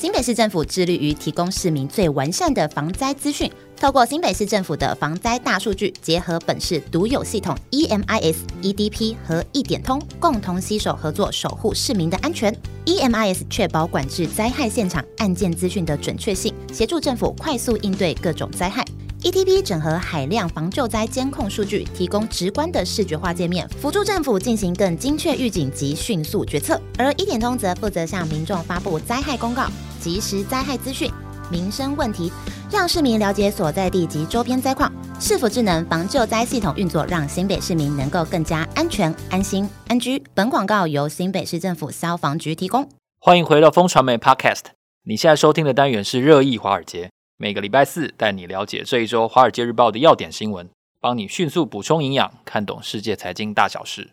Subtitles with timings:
[0.00, 12.50] 新北市政府致力于提供市民最完善的防灾资讯，透过新北市政府的防灾大数据，结合本市独有系统 EMIS、EDP 和一点通，共同携手合作，守护市民的安全。
[12.86, 18.82] EMIS 确保管制灾害现场案件资讯的准确性，协助政府快速应对各种灾害。
[19.22, 26.80] ETP 整合海量防救灾监控数据，提供直观的视觉化界面，辅助政府进行更精确预警及迅速决策。
[26.96, 29.66] 而一点通则负责向民众发布灾害公告、
[30.00, 31.10] 即时灾害资讯、
[31.50, 32.32] 民生问题，
[32.70, 34.90] 让市民了解所在地及周边灾况。
[35.20, 40.22] 市府智能防救灾系统运作，让新北市民能够更加安全、安心、安居。
[40.32, 42.88] 本广告由新北市政府消防局提供。
[43.18, 44.62] 欢迎回到风传媒 Podcast，
[45.04, 47.10] 你现在收听的单元是热议华尔街。
[47.42, 50.68] 每个礼拜四带你了解这一周《华尔街日报》的要点新闻，
[51.00, 54.10] 帮你迅速补充营养，看懂世界财经大小事。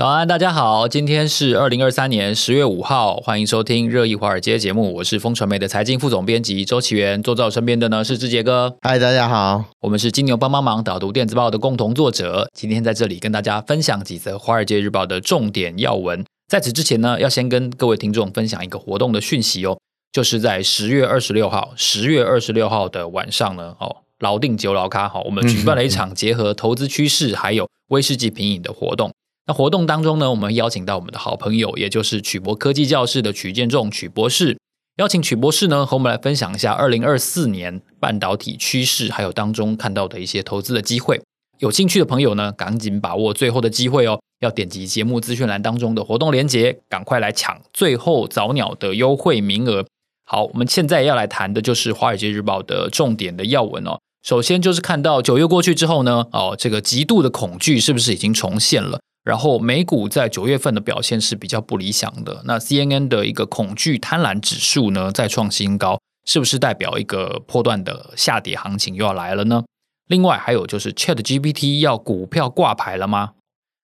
[0.00, 8.74] 早安，大家好，今天是二零二三年十月五号，欢迎收听热议华尔街节目，我是风传媒的财经副总编辑周启源，坐在我身边的呢是志杰哥。
[8.80, 16.24] 嗨，大家好，我们是金牛帮帮忙导读电子报的共同作者，今天在这里跟大家分享几则华尔街日报的重点要闻。
[16.48, 19.78] 在此之前呢，要先跟各位听众分享一个活动的讯息哦，
[20.10, 29.12] 就是在十月二十六号，十月二十六号的晚上呢，哦，老定酒老咖好，我们举办了一场结合投资趋势还有威士忌品饮的活动。
[29.50, 34.56] 那活动当中呢，我们邀请到我们的好朋友，也就是曲博科技教室的曲建仲曲博士，
[34.98, 41.20] 邀请曲博士呢和我们来分享一下二零二四年半导体趋势，还有当中看到的一些投资的机会。
[41.58, 49.84] 有兴趣的朋友呢，赶紧把握最后的机会哦，要点击节目资讯栏当中的活动链接，赶快来抢最后早鸟的优惠名额。
[50.24, 53.98] 好，我们现在要来谈的就是《华尔街日报》的重点的要闻哦。
[54.22, 59.00] 首先就是看到九月过去之后呢，哦，这个极度的恐惧是不是已经重现了？
[59.30, 62.42] 然后美股在九月份的表现是比较不理想的。
[62.46, 69.62] 那 CNN 的一个恐惧贪婪指数呢，再创新高，是不是代表一个波段的下跌行情又要来了呢？
[70.08, 73.34] 另外还有就是 ChatGPT 要股票挂牌了吗？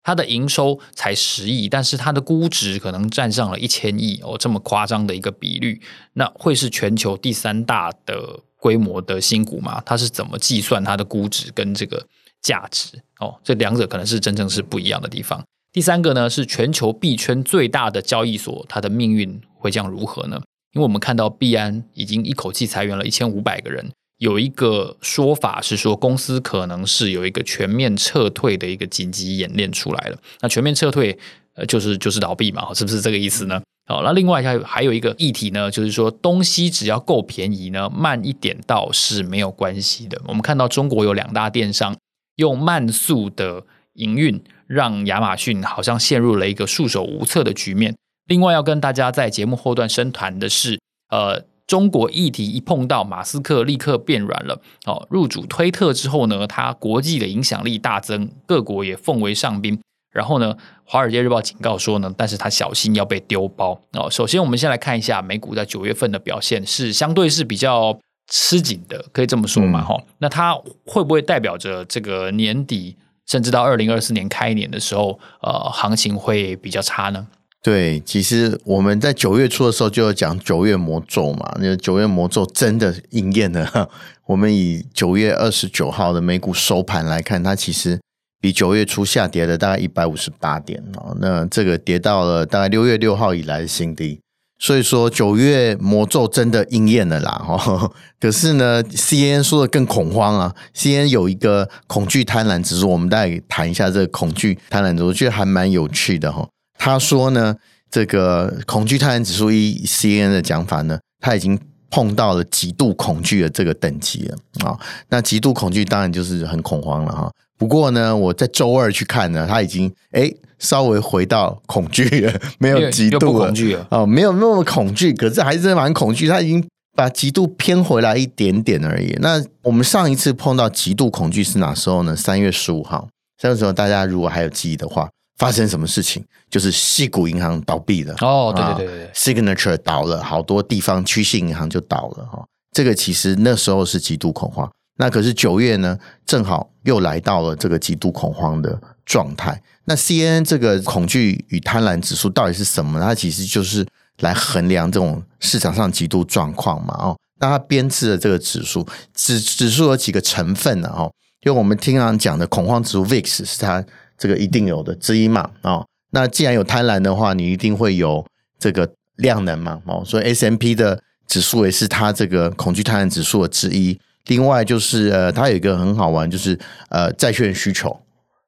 [0.03, 5.81] 它的营收才十亿，但是它的估值可能占上了一千亿哦，这么夸张的一个比率，
[6.15, 9.81] 那会是全球第三大的规模的新股吗？
[9.87, 12.05] 它是怎么计算它的估值跟这个？
[12.43, 15.43] 价值哦，这两者可能是真正是不一样的地方。
[15.73, 20.41] 第三个呢，是全球币圈最大的交易所，它的命运会将如何呢？
[20.73, 30.19] 因为我们看到币安已经一口气裁员了一千五百个人，有一个说法是说，公司可能是有一个全面撤退的一个紧急演练出来了。
[30.41, 31.19] 那全面撤退，
[31.55, 33.61] 呃，就是就是倒闭嘛，是不是这个意思呢？
[33.87, 40.21] 好，那另外还有还有一个议题呢，就是说东西只要够便宜呢，慢一点到是没有关系的。
[40.27, 41.95] 我们看到中国有两大电商。
[42.37, 43.65] 用慢速的
[43.95, 47.95] 营运，让亚马逊好像陷入了一个束手无策的局面。
[48.27, 50.79] 另外，要跟大家在节目后段深谈的是，
[51.11, 54.61] 呃，中国议题一碰到马斯克，立刻变软了。
[54.85, 59.81] 哦，入主推特之后呢，他国际的影响力大增，各国也奉为上宾。
[60.13, 60.55] 然后呢，
[60.85, 63.81] 《华尔街日报》警告说呢，但是他小心要被丢包。
[63.93, 67.99] 哦，首先我们先来看一下美股在九月份的表现，是相对是比较。
[68.29, 69.83] 吃紧的，可以这么说嘛？
[69.83, 70.55] 哈、嗯，那它
[70.85, 77.27] 会不会代表着这个年底，甚至到二零二四年开年的时候，呃，行情会比较差呢？
[77.63, 83.91] 对，其实我们在九月初的时候就有讲九月魔咒嘛，那九月魔咒真的应验了。
[84.27, 88.01] 我们以九月二十九号的美股收盘来看，它其实
[88.41, 94.21] 比九月初下跌了大概一百五十八点哦，那这个跌到了大概六月六号以来的新低。
[94.59, 97.91] 所以说九月魔咒真的应验了啦，哈！
[98.19, 106.49] 可是呢，CNN 说的更恐慌啊，CNN 有一个恐惧贪婪指数，我们大概谈一下这个恐惧贪婪指数，我觉得还蛮有趣的哈。
[106.79, 107.55] 他说呢，
[107.91, 111.59] 这个恐惧贪婪指数一 CNN 的讲法呢，他已经
[111.91, 114.37] 碰到了极度恐惧的这个等级了
[114.67, 114.79] 啊。
[115.11, 117.31] 那极度恐惧当然就是很恐慌了哈。
[117.59, 120.33] 不过呢，我在周二去看呢，他已经哎。
[120.59, 126.27] 稍微回到恐惧了，没有极度了，了哦，没有那么恐惧，可是还是蛮恐惧。
[126.27, 129.15] 他已经把极度偏回来一点点而已。
[129.21, 132.17] 那我们上一次碰到极度恐惧是哪时候呢？
[132.17, 133.07] 三月十五号，
[133.37, 136.25] 三月十五，大家如果还有记忆的话，发生什么事情？
[136.51, 138.15] 就是矽谷银行倒闭了。
[138.23, 142.43] 哦，对对对对，Signature 倒了，好多地方区姓银行就倒了哈。
[142.73, 144.67] 这个其实那时候是极度恐慌。
[144.97, 149.61] 那可是九月呢，正好又来到了这个极度恐慌的状态。
[149.85, 152.99] 那 CNN 这个恐惧与贪婪指数到底是什么？
[153.01, 153.87] 它其实就是
[154.21, 156.95] 来衡量这种市场上极度状况嘛。
[156.99, 160.89] 哦，那它编制的这个指数，指指数有几个成分呢？
[160.89, 163.85] 哦，就我们经常讲的恐慌指数 VIX 是它
[164.17, 168.27] 这个一定有的之一嘛，哦，那既然有贪婪的话，你一定会有
[168.59, 174.01] 这个量能嘛，哦，所以 S M P 的指数也是它这个恐惧贪婪指数的之一。
[174.27, 176.59] 另外就是呃，它有一个很好玩，就是
[176.91, 177.99] 呃，债券需求，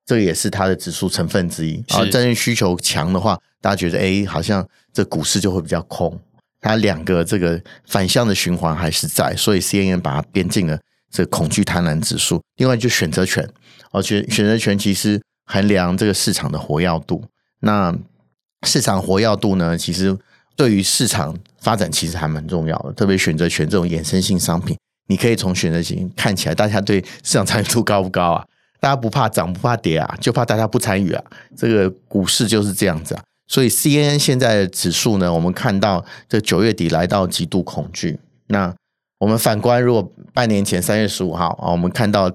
[0.04, 2.04] 这个也是它的指数成分之一啊。
[2.06, 6.18] 债券需求强的话，大家觉得哎，好像这股市就会比较空。
[6.60, 10.76] 它两个这个反向的循环还是在，所以 CNN 把它编进了
[11.10, 12.42] 这个恐惧贪婪指数。
[12.56, 13.48] 另外就选择权，
[13.92, 17.24] 而且选择权其实衡量这个市场的活跃度。
[17.60, 17.96] 那
[18.66, 20.18] 市场活跃度呢，其实
[20.56, 24.76] 对于市场发展其实还蛮重要的，特别选择权这种衍生性商品。
[25.08, 28.44] 你可以从选择型看起来，大家对市场参与度高不高啊？
[28.80, 31.24] 大家不怕涨不怕跌啊，就怕大家不参与啊。
[31.56, 33.22] 这个股市就是这样子啊。
[33.48, 38.20] 所以 CNN 现在的指数呢，我们看到这九月底来到极度恐惧。
[38.46, 38.72] 那
[39.18, 42.30] 我们反观，如果半年前三月十五号啊，我们看到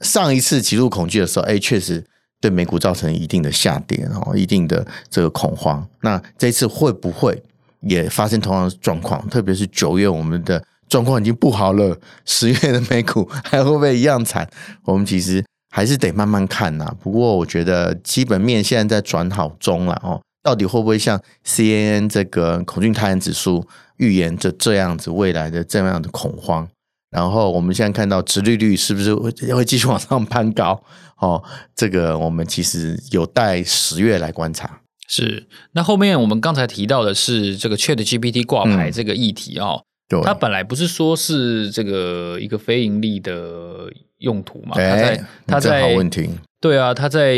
[0.00, 2.02] 上一次极度恐惧的时候，哎，确实
[2.40, 5.86] 对美股造成一定的下跌哦，一定的这个恐慌。
[6.00, 7.42] 那这次会不会
[7.80, 9.28] 也发生同样的状况？
[9.28, 10.64] 特别是九月我们的。
[10.92, 14.46] 状况已经不好了，十月的美股 还会不会一样惨？
[14.84, 16.94] 我们其实还是得慢慢看呐。
[17.00, 20.20] 不过我觉得基本面现在在转好中了哦。
[20.42, 23.66] 到底会不会像 CNN 这个恐惧贪婪指数
[23.96, 26.68] 预言着这样子未来的这样的恐慌？
[27.10, 30.78] 然后我们现在看到殖利率是不是会会继续往上攀高？
[31.16, 31.42] 哦，
[31.74, 34.80] 这个我们其实有待十月来观察。
[35.08, 35.48] 是。
[35.72, 39.80] 那后面我们刚才提到的是这个 ChatGPT 挂牌这个议题哦。
[39.80, 39.91] 嗯
[40.22, 44.74] 它本来不是说是这个一个非盈利的用途嘛？
[44.74, 46.28] 它在，它在好问题。
[46.60, 47.36] 对啊，它在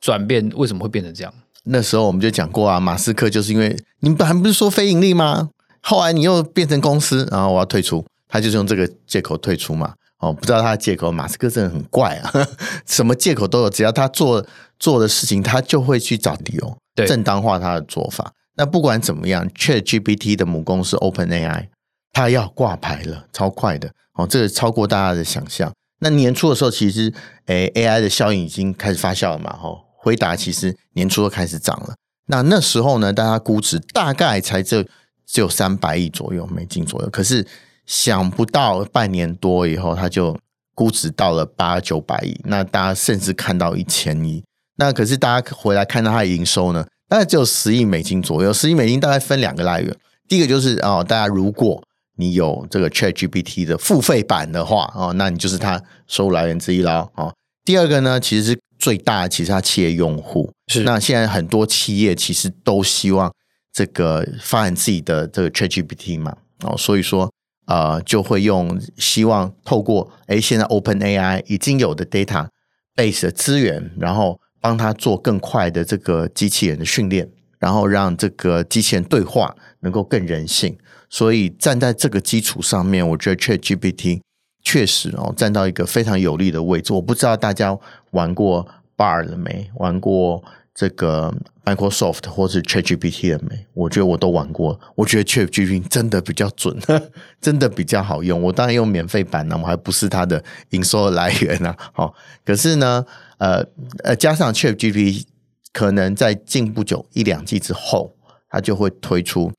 [0.00, 1.34] 转变，为什么会变成这样？
[1.64, 5.50] 那时候我们就讲过啊，马斯克就是因为你本来不是说非盈利吗？
[5.82, 9.92] 后来你又变成公司，然后我要退出，他就是用这个借口退出嘛。
[10.18, 12.32] 哦，不知道他的借口，马斯克真的很怪啊，
[12.86, 14.44] 什么借口都有，只要他做
[14.80, 18.32] 做的事情，他就会去找理由，正当化他的做法。
[18.56, 21.66] 那不管怎么样，ChatGPT 的母公司 OpenAI。
[22.12, 24.26] 它要挂牌了，超快的哦！
[24.26, 25.72] 这个超过大家的想象。
[26.00, 27.12] 那年初的时候，其实
[27.46, 29.84] 诶，AI 的效应已经开始发酵了嘛，吼。
[30.00, 31.94] 辉达其实年初都开始涨了。
[32.26, 34.82] 那那时候呢，大家估值大概才就
[35.26, 37.10] 只有三百亿左右美金左右。
[37.10, 37.44] 可是
[37.84, 40.38] 想不到半年多以后，它就
[40.74, 42.40] 估值到了八九百亿。
[42.44, 44.42] 那大家甚至看到一千亿。
[44.76, 48.52] 那可是大家回来看到它的营收呢，大概只有十亿美金左右。
[48.52, 49.94] 十亿美金大概分两个来源，
[50.28, 51.82] 第一个就是哦，大家如果
[52.18, 57.32] 你有这个 ChatGPT 的付费版的话，哦，那你就是它收入来源之一啦，哦。
[57.64, 60.82] 第二个呢，其实是最大的，其实它企业用户是。
[60.82, 63.32] 那现在很多企业其实都希望
[63.72, 67.32] 这个发展自己的这个 ChatGPT 嘛，哦，所以说
[67.66, 77.30] 呃，就会用希望透过诶，现在 OpenAI 已经有的 database 的资源，然后帮他做更快的这个机器人的训练，
[77.60, 80.76] 然后让这个机器人对话能够更人性。
[81.10, 84.20] 所以站在这个基础上面，我觉得 ChatGPT
[84.62, 86.92] 确实哦站到一个非常有利的位置。
[86.92, 87.76] 我不知道大家
[88.10, 88.66] 玩过
[88.96, 89.70] Bard 了没？
[89.76, 90.42] 玩过
[90.74, 91.34] 这个
[91.64, 93.66] Microsoft 或是 ChatGPT 了没？
[93.72, 94.78] 我觉得我都玩过。
[94.94, 96.76] 我觉得 ChatGPT 真的比较准，
[97.40, 98.42] 真的比较好用。
[98.42, 101.74] 我当然用免费版呢，我还不是它的营收的来源呢。
[101.92, 102.14] 好，
[102.44, 103.04] 可是呢，
[103.38, 103.64] 呃
[104.04, 105.24] 呃，加上 ChatGPT
[105.72, 108.14] 可能在进不久一两季之后，
[108.50, 109.50] 它就会推出。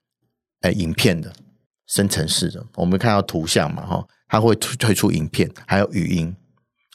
[0.62, 1.32] 哎，影片的
[1.88, 6.36] 生成式的，我们看到图像嘛，哈，它会推推出影片，还有语音，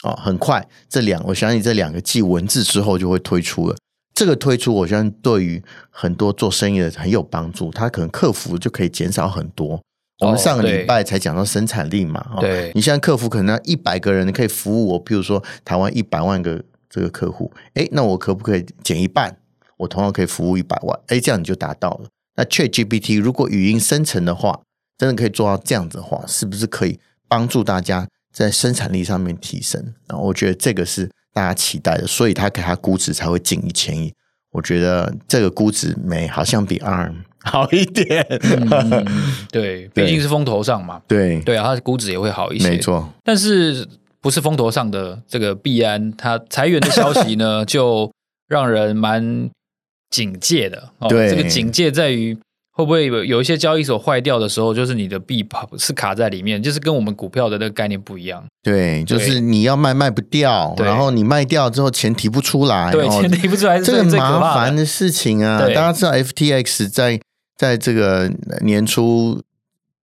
[0.03, 3.77] 哦，很快，这两，我相信这两个继文字之后就会推出了。
[4.15, 9.81] 这个推出，我相信对于很多做生意的很有帮助，它可能客服就可以减少很多。
[10.21, 19.37] 我们上个礼拜才讲到生产力嘛，哦，对，你现在客服可能一百个人可以服务我，譬如说台湾一百万个这个客户，哎，那我可不可以减一半？
[19.77, 22.09] 我同样可以服务一百万，哎，这样你就达到了。
[22.37, 24.61] 那 ChatGPT 如果语音生成的话，
[24.99, 26.99] 真的可以做到这样子的话，是不是可以
[27.29, 29.95] 帮助大家在生产力上面提升？
[30.09, 34.13] 然后我觉得这个是大家期待的，所以它给它估值才会近一千亿。
[34.53, 37.15] 我觉得这个估值没好像比 ARM
[37.45, 38.25] 好一点。
[38.31, 39.07] 嗯、
[39.51, 41.01] 对， 毕竟是风头上嘛。
[41.07, 42.69] 对对啊，它的估值也会好一些。
[42.69, 43.87] 没错，但是
[44.21, 48.11] 不是风头上的这个币安，它裁员的消息呢， 就
[48.49, 49.51] 让人蛮。
[50.11, 52.37] 警戒的，哦，对，这个警戒在于
[52.71, 58.45] 会不会有有一些交易所坏掉的时候，就是你的币跑是卡在里面，就是跟我们股票的那个概念不一样。
[58.63, 65.61] 对，就是你要卖卖不掉，然后你卖掉之后钱提不出来，对，钱提不出来是这个麻烦的事情啊。
[65.61, 67.21] 大家知道 FTX 在
[67.57, 68.31] 在这个
[68.63, 69.41] 年初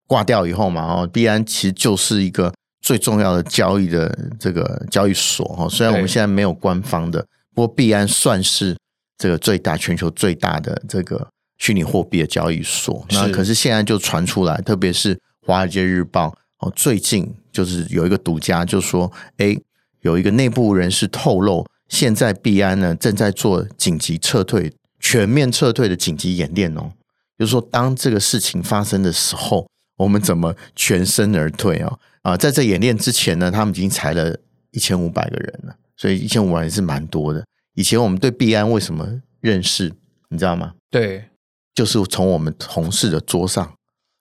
[0.08, 5.68] 挂掉以后嘛，哦，币安其实就是一个最重要的交易的这个交易所哈。
[5.70, 7.26] 虽然我们现在没有官方的。
[7.54, 8.78] 不过币安算是
[9.22, 13.06] 这个最大全球最大的这个虚拟货币的交易所。
[13.12, 16.30] 那可是现在就传出来，特别是《华尔街日报》
[16.66, 19.56] 哦，最近就是有一个独家就说，哎，
[20.00, 26.92] 有一个内部人士透露，现在币安呢正在做紧急撤退、全面撤退的紧急演练哦。
[27.38, 31.96] 就是说，当这个事情发生的时候，我们怎么全身而退啊？
[32.24, 34.36] 啊，在这演练之前呢，他们已经裁了
[34.72, 37.46] 一千五百个人了，所以一千五百人是蛮多的。
[37.74, 39.94] 以前我们对币安为什么认识，
[40.30, 40.74] 你知道吗？
[40.90, 41.26] 对，
[41.74, 43.74] 就是从我们同事的桌上，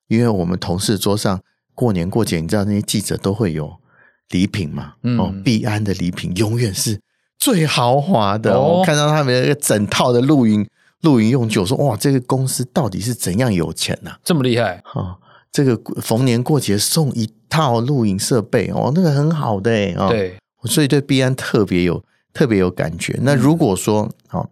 [0.09, 1.41] 因为我们同事桌上
[1.75, 3.79] 过年过节，你知道那些记者都会有
[4.31, 4.95] 礼品嘛？
[5.03, 7.01] 嗯、哦，币安的礼品永远是
[7.39, 8.55] 最豪华的。
[8.55, 10.67] 哦，我看到他们一个整套的露营。
[11.03, 14.21] 露营用具，我说哇，这个公司到底是怎样有钱呐、啊？
[14.23, 15.17] 这么厉害哈、哦！
[15.51, 23.19] 这个逢年过节送一套露营设备哦，那个很好的哎、哦、对，所以对币安特别有特别有感觉。
[23.23, 24.49] 那如果说哦，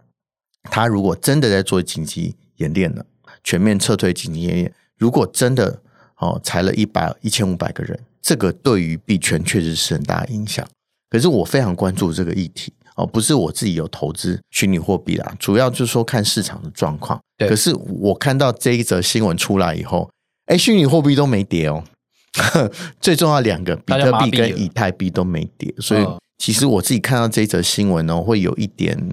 [0.65, 3.05] 他如果真的在做紧急演练了，
[3.43, 5.81] 全面撤退紧急演练，如果真的
[6.17, 10.67] 哦裁了一百一千五百个人，这个对于币圈确实是很大的影响。
[11.09, 12.73] 可是我非常关注这个议题。
[12.97, 17.17] 哦，不是我自己有投资虚拟货币啦，主要就是说看市场的状况。
[17.37, 20.11] 对，可是我看到这一则新闻出来以后，
[20.47, 21.85] 哎，虚拟货币都没跌哦。
[23.01, 26.05] 最重要两个，比特币跟以太币都没跌，所以
[26.39, 29.13] 其实我自己看到这一则新闻呢，会有一点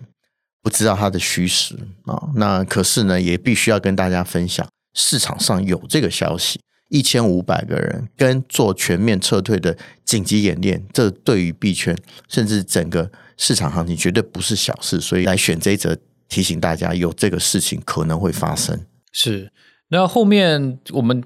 [0.61, 2.29] 不知道它的虚实啊。
[2.35, 6.59] 那可是呢，也必须要跟大家分享，市场上有这个消息。
[6.89, 11.97] 一千五百个人跟做全面撤退的紧急演练，这对于币圈
[12.29, 15.97] 甚至整个市场行情绝对不是小事，所以来选这一则
[16.29, 18.79] 提醒大家，有这个事情可能会发生。
[19.11, 19.51] 是，
[19.89, 21.23] 那后面我们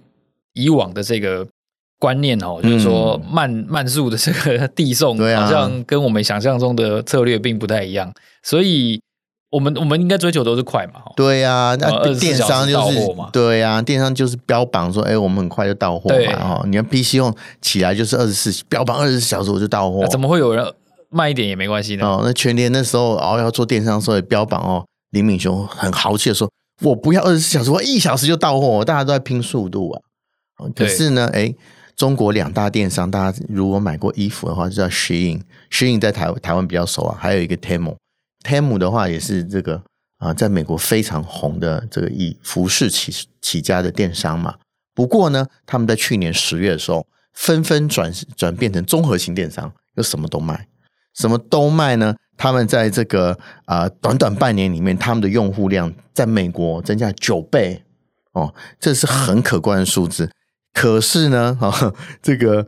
[0.53, 1.45] 以往的这个
[1.99, 8.99] 观念哦，就是说慢慢速的这个递送，好像跟我们想象中的策略并不太一样，所以。
[9.51, 11.01] 我们我们应该追求都是快嘛？
[11.15, 12.99] 对呀、啊，那电商就是
[13.33, 16.39] 对呀、啊，电商就是标榜说，哎，我们很快就到货嘛。
[16.39, 20.05] 哈，你看 PC 用起来就是二十四，标榜二十四小时我就到货。
[20.05, 20.71] 怎么会有人
[21.09, 22.05] 慢一点也没关系呢？
[22.05, 26.47] 哦，那全年那时候哦要做电商，所以标榜哦，林敏雄很豪气的说，
[26.83, 28.85] 我不要二十四小时，我一小时就到货。
[28.85, 30.01] 大家都在拼速度啊。
[30.75, 31.51] 可是呢，哎，
[31.99, 37.97] 中国两大电商，大家如果买过衣服的话，就叫 Shein，Shein 在台台湾比较熟啊，还有一个 Temu。
[38.41, 39.83] Temu 的话也是这个
[40.17, 44.55] 啊，在美国非常红的这个以服饰起起家的电商嘛。
[44.95, 50.69] 不过呢，他们在去年十月的时候，纷纷转转变成综合型电商，又什么都卖，
[51.15, 52.15] 什么都卖呢？
[52.37, 57.83] 他们在这个啊短短半年里面，他们的用户量在美国增加九倍
[58.31, 60.31] 哦，这是很可观的数字。
[60.79, 62.65] 可是呢， 啊，这个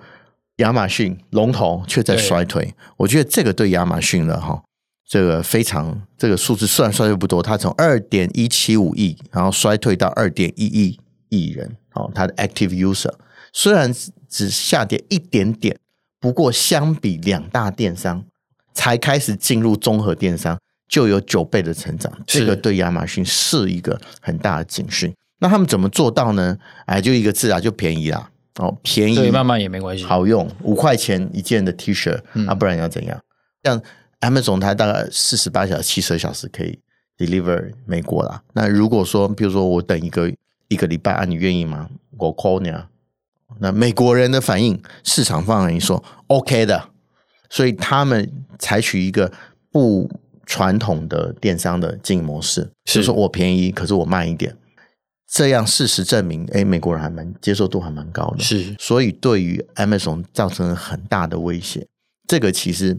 [0.58, 2.76] 亚马逊龙头却在衰退。
[2.98, 4.62] 我觉得这个对亚马逊了哈。
[5.08, 11.00] 这个非常，这个数字虽然衰退不多，它从二点一七五亿，然后衰退到二点一亿
[11.30, 13.14] 亿人，哦，它的 active user
[13.54, 13.94] 虽然
[14.28, 15.78] 只下跌一点点，
[16.20, 18.26] 不过相比两大电商
[18.74, 25.14] 才开始进入综合电商，就有九倍的成长，这个对亚马逊是一个很大的警讯。
[25.42, 26.58] 那他们怎么做到呢？
[26.86, 28.30] 哎，就一个字啊，就便宜啦，
[28.60, 33.20] 哦，便宜，对，慢慢也没关系，好用，五块钱一件的 T 恤，嗯，啊，不然要怎样？
[33.66, 33.82] 像。
[34.22, 36.78] Amazon 它大概四十八小时、七十二小时可以
[37.18, 38.40] deliver 美国啦。
[38.54, 40.32] 那如果说，比如说我等一个
[40.68, 41.90] 一个礼拜啊，你愿意吗？
[42.20, 42.88] 我 call 你啊。
[43.58, 46.90] 那美国人的反应，市场反应说 OK 的，
[47.50, 49.32] 所以他们采取一个
[49.72, 50.08] 不
[50.46, 54.56] 传统的电商的经营模式，是说我便宜，可是我慢一点。
[55.34, 58.76] 这样事实证明，哎，美国人还蛮接受度还蛮高的，是。
[58.78, 61.88] 所以对于 Amazon 造成了很大的威胁。
[62.28, 62.98] 这个其实。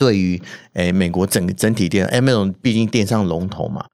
[0.00, 0.40] 对于
[0.74, 3.84] 诶，美国整个整体电，Amazon 毕竟电商龙头嘛，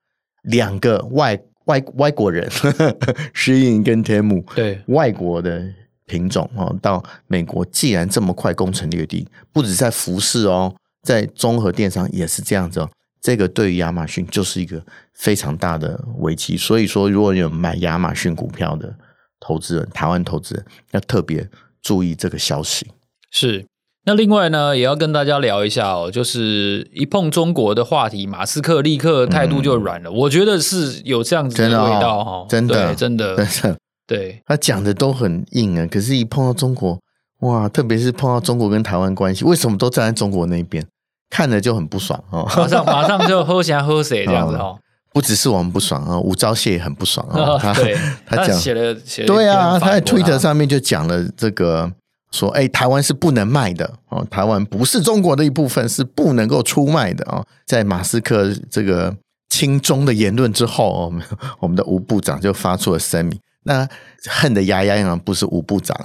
[0.43, 2.47] 两个外外外国人，
[3.33, 5.65] Shein 跟 Temu，对外国的
[6.05, 12.91] 品种哦，到美国既然这么快攻城略地，不止在服饰哦，在综合电商也是这样子哦。
[13.25, 16.59] 这个对于亚马逊就是一个非常大的危机。
[16.59, 18.95] 所以说，如果有买亚马逊股票的
[19.41, 21.49] 投资人，台湾投资人要特别
[21.81, 22.87] 注意这个消息。
[23.31, 23.65] 是。
[24.07, 30.11] 那另外呢，也要跟大家聊一下哦，就是一碰中国的话题，马斯克立刻态度就软了。
[30.11, 37.01] 嗯、我觉得是有这样子的味道哈，真的，真的，真的，对，他讲的都很硬啊，可是，一碰到中国，
[37.41, 40.87] 哇，特别是碰到中国跟台湾关系，为什么都站在中国那边，
[41.35, 44.79] 看着就很不爽哦，马上马上就喝谁喝谁这样子哦。
[45.13, 47.59] 不只是我们不爽啊，吴钊燮也很不爽 啊。
[47.59, 51.91] 他对 他讲写了写了，对啊，他在 Twitter 上面就讲了这个。
[52.31, 57.47] 说，哎，台湾是不能卖的哦，台湾不是中国的一部分，是不能够出卖的哦。
[57.65, 59.15] 在马斯克这个
[59.49, 61.23] 亲中的言论之后，我们
[61.61, 63.39] 我们的吴部长就发出了声明。
[63.63, 63.89] 那
[64.29, 65.97] 恨得牙痒痒，不是吴部长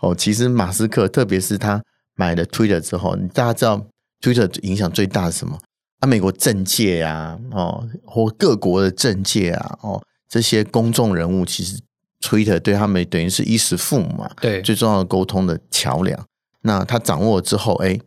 [0.00, 1.78] 哦，其实马斯克，特别是他
[2.14, 3.78] 买了 Twitter 之后，大家知道
[4.20, 5.58] Twitter 影响最大的是什么？
[6.00, 11.80] 啊，美国政界啊，哦，或各国的政界啊，哦，这些公众人物其实。
[12.22, 16.18] Twitter 对他们等于是衣食父母嘛，对，最重要的沟通的桥梁。
[16.62, 18.00] 那他掌握了之后，哎，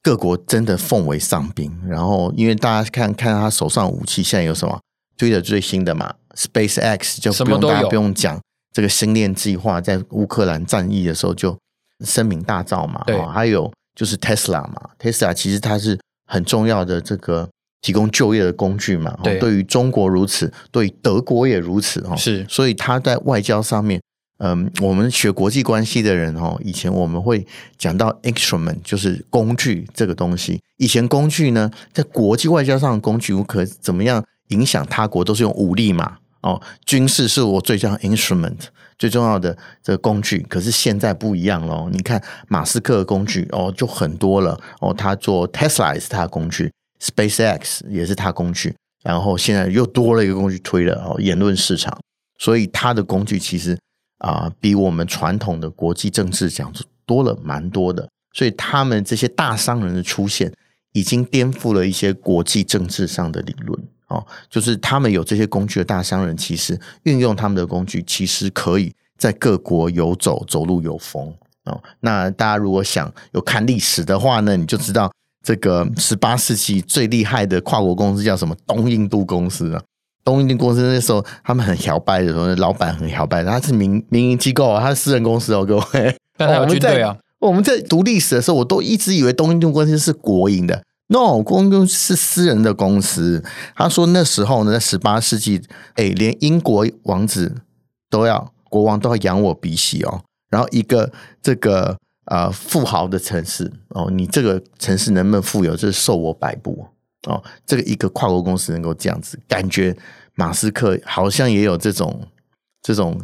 [0.00, 1.70] 各国真的奉为上宾。
[1.86, 4.80] 然后，因为大家看看他手上武器，现在有什么
[5.18, 8.40] ？Twitter 最新的嘛，SpaceX 就不用大家不用讲，
[8.72, 11.58] 这个星链计划在乌克兰战役的时候就
[12.04, 13.02] 声名大噪嘛。
[13.04, 17.48] 对，还有就是 Tesla 嘛，Tesla 其实它是很重要的这个。
[17.84, 24.00] 提供就业的工具嘛，对，对于中国如此，对德国也如此哈，是，所以它在外交上面，
[24.38, 27.46] 嗯，我们学国际关系的人哦，以前我们会
[27.76, 30.58] 讲到 instrument，就是工具这个东西。
[30.78, 38.58] 以前工具呢，在国际外交上的工具，我可怎么样影响他国，都是用武力嘛，哦，军事是我最重要 instrument
[38.98, 40.44] 最重要的这个工具。
[40.48, 46.70] 可是现在不一样喽，你看马斯克的工具哦，就很多了哦，他做 Tesla 也是他的工具。
[47.00, 51.98] SpaceX 也是他工具，然后现在又多了一个工具推了哦，言论市场，
[52.38, 53.78] 所以他的工具其实
[54.18, 56.72] 啊、比我们传统的国际政治讲
[57.04, 58.08] 多了蛮多的。
[58.32, 60.50] 所以他们这些大商人的出现，
[60.92, 63.78] 已经颠覆了一些国际政治上的理论
[64.14, 64.26] 哦。
[64.48, 71.32] 就是他们有这些工具的大商人，其实运用他们的工具，其实可以在各国游走，走路有风
[71.64, 71.82] 哦。
[72.00, 75.10] 那大家如果想有看历史的话呢，你就知道。
[75.46, 78.56] 这个十八世纪最厉害的跨国公司叫什么？
[78.66, 79.82] 东印度公司啊！
[80.24, 86.16] 东印度公司那时候他们很摇摆的时候，老板很摇摆，他是民民营机构啊，他是私人公司哦，各位。
[86.38, 87.14] 但他有军队啊。
[87.40, 93.44] 我们在读历史的时候，我都一直以为东印度公司是国营的，no，公司是私人的公司。
[93.74, 95.62] 他说那时候呢，在十八世纪，
[95.94, 97.54] 哎，连英国王子
[98.08, 101.12] 都要国王都要仰我鼻息哦，然后一个
[101.42, 101.96] 这个。
[102.26, 106.86] 啊、呃，富豪的城市哦，你这个城市能不能富有，这是受我摆布
[107.26, 107.44] 哦。
[107.66, 109.94] 这个一个跨国公司能够这样子，感觉
[110.34, 112.26] 马斯克好像也有这种
[112.80, 113.20] 这种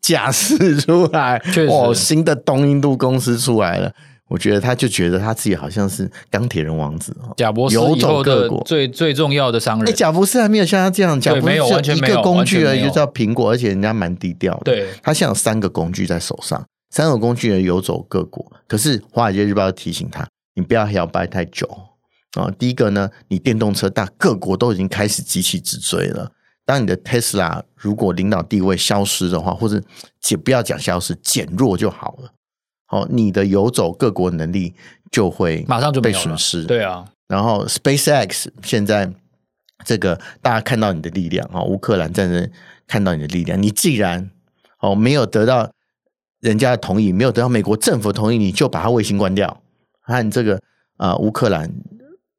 [0.00, 1.38] 架势出来。
[1.52, 3.94] 确实哦，新的东印度公司出来了，
[4.28, 7.34] 我觉得他就觉得他自己好像是钢铁人王子哦。
[7.36, 14.62] 贾伯斯以后的最最重要的商人，哎，贾博士还没有像他这样，贾伯斯就一个工具而已，就叫苹果，而且人家蛮低调的。
[14.64, 16.64] 对，他现在有三个工具在手上。
[16.90, 21.68] 三个工具人游走各国，可是《华尔街日报》要提醒他，你不要摇摆太久
[22.36, 22.48] 啊！
[22.56, 26.30] 第一个呢，你电动车大，各国都已经开始急起直追了。
[26.64, 29.82] 当你的 Tesla 如果领导地位消失的话，或者
[30.20, 32.30] 减不要讲消失，减弱就好了。
[32.86, 34.74] 好，你的游走各国能力
[35.10, 36.64] 就会马上就被损失。
[36.64, 39.12] 对啊，然后 SpaceX 现在
[39.84, 42.50] 这个大家看到你的力量啊，乌克兰战争
[42.86, 44.30] 看到你的力量，你既然
[44.80, 45.70] 哦没有得到。
[46.40, 49.62] 人家的同意没有得到美国政府同意，你就把它卫星关掉，
[50.02, 50.60] 和这个
[50.98, 51.72] 啊乌克兰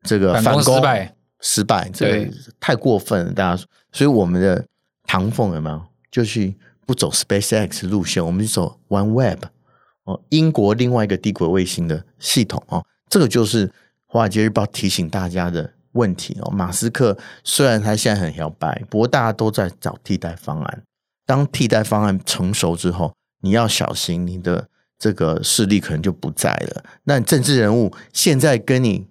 [0.03, 3.63] 这个反攻失败失败，这个太过分了，大家。
[3.91, 4.63] 所以我们的
[5.07, 5.81] 唐凤有没有
[6.11, 6.55] 就去
[6.85, 9.39] 不走 SpaceX 路线，我们就走 OneWeb
[10.05, 13.71] 哦，英国另外一个低轨卫星的系统哦，这个就是
[14.07, 16.49] 华尔街日报提醒大家的问题哦。
[16.51, 20.83] 马斯克虽然他现在很摇摆，不过大家都在找替代方案。
[21.25, 23.13] 当替代方案成熟之后。
[23.41, 26.83] 你要小心，你的这个势力可能就不在了。
[27.03, 29.05] 那政治人物现在跟你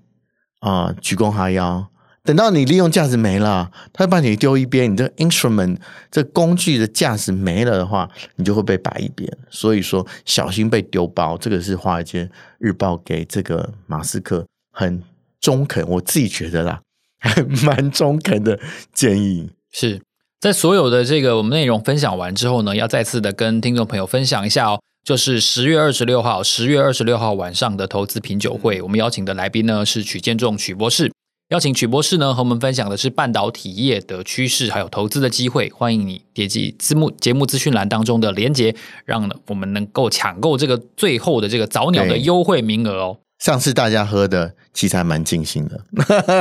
[0.59, 1.87] 啊、呃、鞠躬哈腰，
[2.25, 5.77] 等到你利用价值没了，他把你丢一边，你这个 instrument
[6.11, 9.31] 这工具的价值没了的话，你就会被摆一边。
[9.51, 11.37] 所以说，小心被丢包。
[11.37, 15.03] 这个是华尔街日报给这个马斯克很
[15.39, 16.81] 中肯，我自己觉得啦，
[17.19, 18.59] 还 蛮中肯的
[18.95, 20.01] 建议是。
[20.41, 31.13] 在所有的这个我们内容分享完之后呢，要再次的跟听众朋友分享一下哦，就是十月二十六号，十月二十六号晚上的投资品酒会，我们邀请的来宾呢是曲建仲曲博士，
[31.50, 43.18] 邀请曲博士呢和我们分享的是半导体业的趋势还有投资的机会，欢迎你点击字幕节目资讯栏当中的连结，让我们能够抢购这个最后的这个早鸟的优惠名额哦。
[43.40, 45.78] 上次大家喝的其实还蛮尽兴的，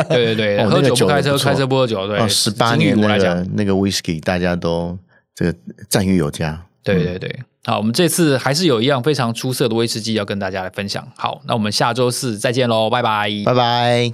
[0.07, 4.97] 对对对， 喝酒不开车，开车不喝酒，对，十八年那个那个 whisky 大家都
[5.35, 5.57] 这个
[5.89, 7.39] 赞誉有加，对对对。
[7.65, 11.05] 好，我们这次还是有一样非常出色的威士忌要跟大家来分享。
[11.15, 14.11] 好，那我们下周四再见喽，拜拜，拜拜。